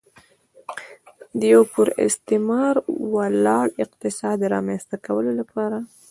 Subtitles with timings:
[1.39, 2.75] د یوه پر استثمار
[3.13, 5.77] ولاړ اقتصاد رامنځته کولو لپاره.